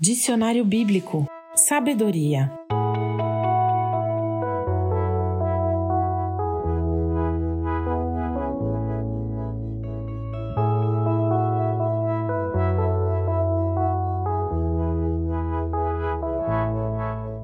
Dicionário 0.00 0.64
Bíblico 0.64 1.26
Sabedoria. 1.56 2.52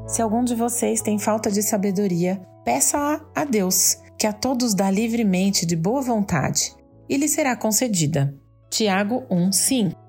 Se 0.06 0.22
algum 0.22 0.44
de 0.44 0.54
vocês 0.54 1.00
tem 1.00 1.18
falta 1.18 1.50
de 1.50 1.60
sabedoria, 1.60 2.40
peça-a 2.64 3.20
a 3.34 3.44
Deus, 3.44 3.96
que 4.16 4.28
a 4.28 4.32
todos 4.32 4.74
dá 4.74 4.88
livremente 4.92 5.66
de 5.66 5.74
boa 5.74 6.00
vontade, 6.00 6.72
e 7.08 7.16
lhe 7.16 7.26
será 7.26 7.56
concedida. 7.56 8.32
Tiago 8.70 9.24
1:5 9.28 10.03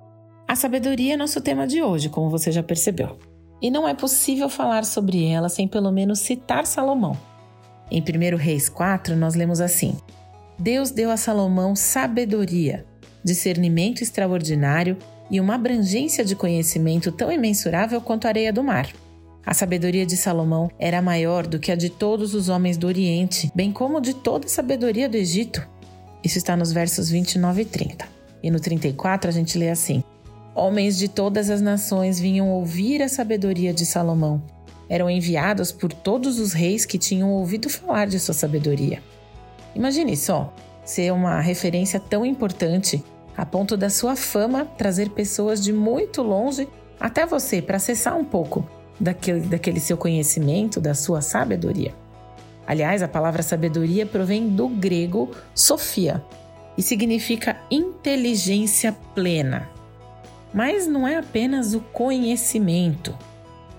a 0.55 0.57
sabedoria 0.57 1.15
é 1.15 1.17
nosso 1.17 1.41
tema 1.41 1.67
de 1.67 1.83
hoje, 1.83 2.07
como 2.07 2.29
você 2.29 2.49
já 2.49 2.63
percebeu. 2.63 3.19
E 3.61 3.69
não 3.69 3.85
é 3.85 3.93
possível 3.93 4.47
falar 4.47 4.85
sobre 4.85 5.25
ela 5.25 5.49
sem 5.49 5.67
pelo 5.67 5.91
menos 5.91 6.19
citar 6.19 6.65
Salomão. 6.65 7.17
Em 7.91 8.01
1 8.01 8.37
Reis 8.37 8.69
4, 8.69 9.17
nós 9.17 9.35
lemos 9.35 9.59
assim: 9.59 9.97
Deus 10.57 10.91
deu 10.91 11.11
a 11.11 11.17
Salomão 11.17 11.75
sabedoria, 11.75 12.85
discernimento 13.21 14.01
extraordinário 14.01 14.97
e 15.29 15.41
uma 15.41 15.55
abrangência 15.55 16.23
de 16.23 16.37
conhecimento 16.37 17.11
tão 17.11 17.29
imensurável 17.29 17.99
quanto 17.99 18.23
a 18.23 18.29
areia 18.29 18.53
do 18.53 18.63
mar. 18.63 18.89
A 19.45 19.53
sabedoria 19.53 20.05
de 20.05 20.15
Salomão 20.15 20.71
era 20.79 21.01
maior 21.01 21.45
do 21.45 21.59
que 21.59 21.69
a 21.69 21.75
de 21.75 21.89
todos 21.89 22.33
os 22.33 22.47
homens 22.47 22.77
do 22.77 22.87
Oriente, 22.87 23.51
bem 23.53 23.73
como 23.73 23.99
de 23.99 24.13
toda 24.13 24.45
a 24.45 24.49
sabedoria 24.49 25.09
do 25.09 25.17
Egito. 25.17 25.67
Isso 26.23 26.37
está 26.37 26.55
nos 26.55 26.71
versos 26.71 27.09
29 27.09 27.61
e 27.61 27.65
30. 27.65 28.07
E 28.41 28.49
no 28.49 28.59
34 28.61 29.29
a 29.29 29.33
gente 29.33 29.57
lê 29.57 29.69
assim: 29.69 30.01
Homens 30.57 30.97
de 30.97 31.09
todas 31.09 31.49
as 31.49 31.59
nações 31.59 32.17
vinham 32.17 32.49
ouvir 32.49 33.01
a 33.01 33.09
sabedoria 33.09 33.73
de 33.73 33.85
Salomão. 33.85 34.41
Eram 34.87 35.09
enviados 35.09 35.69
por 35.69 35.91
todos 35.91 36.39
os 36.39 36.53
reis 36.53 36.85
que 36.85 36.97
tinham 36.97 37.29
ouvido 37.29 37.69
falar 37.69 38.07
de 38.07 38.17
sua 38.17 38.33
sabedoria. 38.33 39.03
Imagine 39.75 40.15
só 40.15 40.53
ser 40.85 41.11
uma 41.11 41.41
referência 41.41 41.99
tão 41.99 42.25
importante 42.25 43.03
a 43.35 43.45
ponto 43.45 43.75
da 43.75 43.89
sua 43.89 44.15
fama 44.15 44.63
trazer 44.63 45.09
pessoas 45.09 45.61
de 45.61 45.73
muito 45.73 46.23
longe 46.23 46.69
até 46.97 47.25
você 47.25 47.61
para 47.61 47.75
acessar 47.75 48.17
um 48.17 48.23
pouco 48.23 48.65
daquele, 48.97 49.41
daquele 49.41 49.81
seu 49.81 49.97
conhecimento, 49.97 50.79
da 50.79 50.93
sua 50.93 51.19
sabedoria. 51.19 51.93
Aliás, 52.65 53.03
a 53.03 53.09
palavra 53.09 53.43
sabedoria 53.43 54.05
provém 54.05 54.47
do 54.47 54.69
grego 54.69 55.31
sofia 55.53 56.23
e 56.77 56.81
significa 56.81 57.57
inteligência 57.69 58.95
plena. 59.13 59.74
Mas 60.55 60.87
não 60.87 61.05
é 61.05 61.17
apenas 61.17 61.73
o 61.73 61.81
conhecimento, 61.81 63.13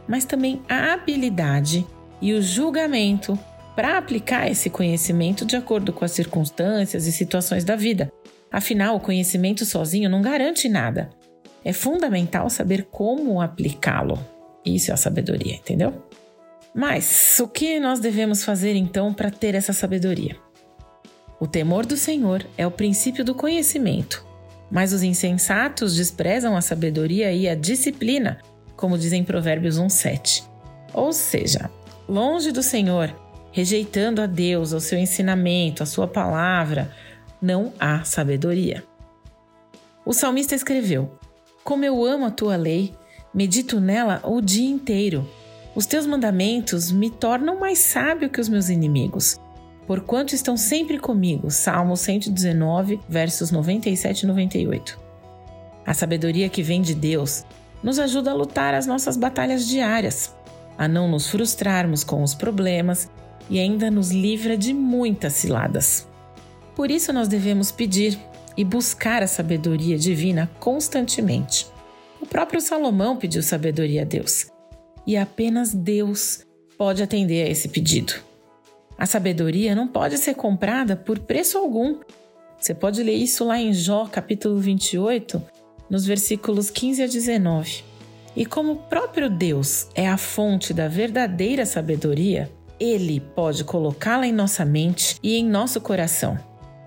mas 0.06 0.26
também 0.26 0.60
a 0.68 0.92
habilidade 0.92 1.86
e 2.20 2.34
o 2.34 2.42
julgamento 2.42 3.38
para 3.74 3.96
aplicar 3.96 4.50
esse 4.50 4.68
conhecimento 4.68 5.46
de 5.46 5.56
acordo 5.56 5.90
com 5.90 6.04
as 6.04 6.12
circunstâncias 6.12 7.06
e 7.06 7.12
situações 7.12 7.64
da 7.64 7.76
vida. 7.76 8.12
Afinal, 8.52 8.96
o 8.96 9.00
conhecimento 9.00 9.64
sozinho 9.64 10.10
não 10.10 10.20
garante 10.20 10.68
nada. 10.68 11.08
É 11.64 11.72
fundamental 11.72 12.50
saber 12.50 12.86
como 12.90 13.40
aplicá-lo. 13.40 14.18
Isso 14.62 14.90
é 14.90 14.94
a 14.94 14.98
sabedoria, 14.98 15.54
entendeu? 15.54 15.94
Mas 16.74 17.40
o 17.40 17.48
que 17.48 17.80
nós 17.80 18.00
devemos 18.00 18.44
fazer 18.44 18.76
então 18.76 19.14
para 19.14 19.30
ter 19.30 19.54
essa 19.54 19.72
sabedoria? 19.72 20.36
O 21.40 21.46
temor 21.46 21.86
do 21.86 21.96
Senhor 21.96 22.46
é 22.58 22.66
o 22.66 22.70
princípio 22.70 23.24
do 23.24 23.34
conhecimento 23.34 24.25
mas 24.70 24.92
os 24.92 25.02
insensatos 25.02 25.94
desprezam 25.94 26.56
a 26.56 26.60
sabedoria 26.60 27.32
e 27.32 27.48
a 27.48 27.54
disciplina, 27.54 28.38
como 28.76 28.98
dizem 28.98 29.24
Provérbios 29.24 29.78
1:7. 29.78 30.44
Ou 30.92 31.12
seja, 31.12 31.70
longe 32.08 32.52
do 32.52 32.62
Senhor, 32.62 33.14
rejeitando 33.52 34.20
a 34.20 34.26
Deus, 34.26 34.72
o 34.72 34.80
seu 34.80 34.98
ensinamento, 34.98 35.82
a 35.82 35.86
sua 35.86 36.06
palavra, 36.06 36.90
não 37.40 37.72
há 37.78 38.02
sabedoria. 38.04 38.82
O 40.04 40.12
salmista 40.12 40.54
escreveu: 40.54 41.18
Como 41.64 41.84
eu 41.84 42.04
amo 42.04 42.26
a 42.26 42.30
tua 42.30 42.56
lei, 42.56 42.94
medito 43.32 43.80
nela 43.80 44.20
o 44.24 44.40
dia 44.40 44.68
inteiro. 44.68 45.28
Os 45.74 45.84
teus 45.84 46.06
mandamentos 46.06 46.90
me 46.90 47.10
tornam 47.10 47.60
mais 47.60 47.78
sábio 47.80 48.30
que 48.30 48.40
os 48.40 48.48
meus 48.48 48.70
inimigos 48.70 49.38
porquanto 49.86 50.34
estão 50.34 50.56
sempre 50.56 50.98
comigo. 50.98 51.50
Salmo 51.50 51.96
119, 51.96 53.00
versos 53.08 53.50
97 53.50 54.22
e 54.22 54.26
98. 54.26 54.98
A 55.86 55.94
sabedoria 55.94 56.48
que 56.48 56.62
vem 56.62 56.82
de 56.82 56.94
Deus 56.94 57.44
nos 57.82 57.98
ajuda 57.98 58.32
a 58.32 58.34
lutar 58.34 58.74
as 58.74 58.86
nossas 58.86 59.16
batalhas 59.16 59.66
diárias, 59.66 60.34
a 60.76 60.88
não 60.88 61.08
nos 61.08 61.28
frustrarmos 61.28 62.02
com 62.02 62.22
os 62.22 62.34
problemas 62.34 63.08
e 63.48 63.60
ainda 63.60 63.90
nos 63.90 64.10
livra 64.10 64.56
de 64.56 64.74
muitas 64.74 65.34
ciladas. 65.34 66.08
Por 66.74 66.90
isso, 66.90 67.12
nós 67.12 67.28
devemos 67.28 67.70
pedir 67.70 68.18
e 68.56 68.64
buscar 68.64 69.22
a 69.22 69.26
sabedoria 69.26 69.96
divina 69.96 70.50
constantemente. 70.58 71.66
O 72.20 72.26
próprio 72.26 72.60
Salomão 72.60 73.16
pediu 73.16 73.42
sabedoria 73.42 74.02
a 74.02 74.04
Deus, 74.04 74.50
e 75.06 75.16
apenas 75.16 75.72
Deus 75.72 76.44
pode 76.76 77.02
atender 77.02 77.46
a 77.46 77.50
esse 77.50 77.68
pedido. 77.68 78.25
A 78.98 79.04
sabedoria 79.04 79.74
não 79.74 79.86
pode 79.86 80.16
ser 80.16 80.34
comprada 80.34 80.96
por 80.96 81.18
preço 81.18 81.58
algum. 81.58 81.98
Você 82.58 82.74
pode 82.74 83.02
ler 83.02 83.14
isso 83.14 83.44
lá 83.44 83.60
em 83.60 83.72
Jó, 83.72 84.06
capítulo 84.06 84.58
28, 84.58 85.42
nos 85.90 86.06
versículos 86.06 86.70
15 86.70 87.02
a 87.02 87.06
19. 87.06 87.84
E 88.34 88.46
como 88.46 88.72
o 88.72 88.76
próprio 88.76 89.28
Deus 89.28 89.88
é 89.94 90.08
a 90.08 90.16
fonte 90.16 90.72
da 90.72 90.88
verdadeira 90.88 91.66
sabedoria, 91.66 92.50
ele 92.80 93.20
pode 93.20 93.64
colocá-la 93.64 94.26
em 94.26 94.32
nossa 94.32 94.64
mente 94.64 95.16
e 95.22 95.36
em 95.36 95.44
nosso 95.46 95.80
coração. 95.80 96.38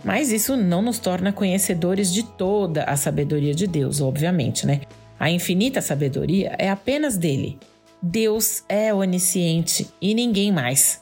Mas 0.03 0.31
isso 0.31 0.55
não 0.55 0.81
nos 0.81 0.97
torna 0.97 1.33
conhecedores 1.33 2.13
de 2.13 2.23
toda 2.23 2.83
a 2.83 2.95
sabedoria 2.95 3.53
de 3.53 3.67
Deus, 3.67 4.01
obviamente, 4.01 4.65
né? 4.65 4.81
A 5.19 5.29
infinita 5.29 5.81
sabedoria 5.81 6.55
é 6.57 6.69
apenas 6.69 7.17
dele. 7.17 7.59
Deus 8.01 8.63
é 8.69 8.93
onisciente 8.93 9.87
e 10.01 10.13
ninguém 10.13 10.51
mais. 10.51 11.01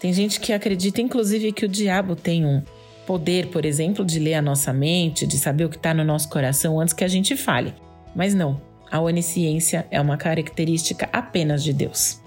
Tem 0.00 0.14
gente 0.14 0.40
que 0.40 0.54
acredita, 0.54 1.02
inclusive, 1.02 1.52
que 1.52 1.66
o 1.66 1.68
diabo 1.68 2.16
tem 2.16 2.46
um 2.46 2.62
poder, 3.06 3.48
por 3.48 3.66
exemplo, 3.66 4.02
de 4.02 4.18
ler 4.18 4.32
a 4.32 4.40
nossa 4.40 4.72
mente, 4.72 5.26
de 5.26 5.36
saber 5.36 5.66
o 5.66 5.68
que 5.68 5.76
está 5.76 5.92
no 5.92 6.02
nosso 6.02 6.30
coração 6.30 6.80
antes 6.80 6.94
que 6.94 7.04
a 7.04 7.08
gente 7.08 7.36
fale. 7.36 7.74
Mas 8.16 8.34
não, 8.34 8.58
a 8.90 8.98
onisciência 8.98 9.86
é 9.90 10.00
uma 10.00 10.16
característica 10.16 11.06
apenas 11.12 11.62
de 11.62 11.74
Deus. 11.74 12.18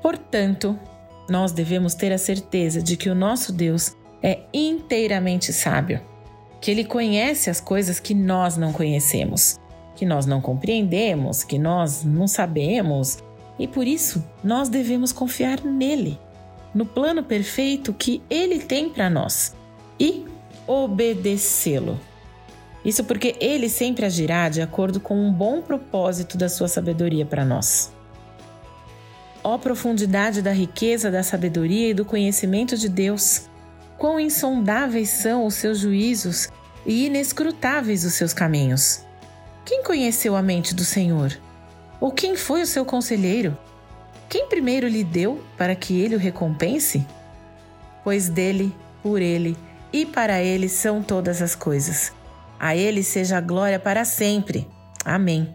Portanto, 0.00 0.78
nós 1.28 1.52
devemos 1.52 1.94
ter 1.94 2.10
a 2.10 2.16
certeza 2.16 2.82
de 2.82 2.96
que 2.96 3.10
o 3.10 3.14
nosso 3.14 3.52
Deus 3.52 3.94
é 4.22 4.40
inteiramente 4.54 5.52
sábio, 5.52 6.00
que 6.58 6.70
ele 6.70 6.84
conhece 6.84 7.50
as 7.50 7.60
coisas 7.60 8.00
que 8.00 8.14
nós 8.14 8.56
não 8.56 8.72
conhecemos, 8.72 9.60
que 9.94 10.06
nós 10.06 10.24
não 10.24 10.40
compreendemos, 10.40 11.44
que 11.44 11.58
nós 11.58 12.02
não 12.02 12.26
sabemos, 12.26 13.18
e 13.58 13.68
por 13.68 13.86
isso 13.86 14.24
nós 14.42 14.70
devemos 14.70 15.12
confiar 15.12 15.62
nele 15.62 16.18
no 16.78 16.86
plano 16.86 17.24
perfeito 17.24 17.92
que 17.92 18.22
ele 18.30 18.60
tem 18.60 18.88
para 18.88 19.10
nós 19.10 19.52
e 19.98 20.24
obedecê-lo. 20.64 21.98
Isso 22.84 23.02
porque 23.02 23.34
ele 23.40 23.68
sempre 23.68 24.06
agirá 24.06 24.48
de 24.48 24.62
acordo 24.62 25.00
com 25.00 25.20
um 25.20 25.32
bom 25.32 25.60
propósito 25.60 26.38
da 26.38 26.48
sua 26.48 26.68
sabedoria 26.68 27.26
para 27.26 27.44
nós. 27.44 27.92
Ó 29.42 29.58
profundidade 29.58 30.40
da 30.40 30.52
riqueza 30.52 31.10
da 31.10 31.24
sabedoria 31.24 31.88
e 31.88 31.94
do 31.94 32.04
conhecimento 32.04 32.76
de 32.76 32.88
Deus! 32.88 33.48
Quão 33.96 34.20
insondáveis 34.20 35.08
são 35.08 35.46
os 35.46 35.54
seus 35.54 35.80
juízos 35.80 36.48
e 36.86 37.06
inescrutáveis 37.06 38.04
os 38.04 38.14
seus 38.14 38.32
caminhos! 38.32 39.04
Quem 39.64 39.82
conheceu 39.82 40.36
a 40.36 40.42
mente 40.42 40.76
do 40.76 40.84
Senhor? 40.84 41.36
Ou 42.00 42.12
quem 42.12 42.36
foi 42.36 42.62
o 42.62 42.66
seu 42.66 42.84
conselheiro? 42.84 43.58
Quem 44.28 44.46
primeiro 44.48 44.86
lhe 44.86 45.02
deu 45.02 45.42
para 45.56 45.74
que 45.74 46.00
ele 46.00 46.14
o 46.14 46.18
recompense? 46.18 47.06
Pois 48.04 48.28
dele, 48.28 48.74
por 49.02 49.22
ele 49.22 49.56
e 49.92 50.04
para 50.04 50.42
ele 50.42 50.68
são 50.68 51.02
todas 51.02 51.40
as 51.40 51.54
coisas. 51.54 52.12
A 52.60 52.76
ele 52.76 53.02
seja 53.02 53.38
a 53.38 53.40
glória 53.40 53.78
para 53.78 54.04
sempre. 54.04 54.68
Amém. 55.04 55.54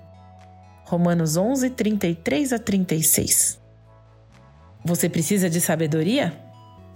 Romanos 0.85 1.37
11, 1.37 1.69
33 1.69 2.53
a 2.53 2.59
36. 2.59 3.59
Você 4.83 5.07
precisa 5.07 5.49
de 5.49 5.61
sabedoria? 5.61 6.33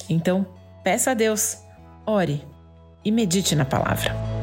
Então, 0.09 0.45
peça 0.83 1.11
a 1.11 1.13
Deus, 1.13 1.57
ore 2.05 2.43
e 3.03 3.11
medite 3.11 3.55
na 3.55 3.65
palavra. 3.65 4.36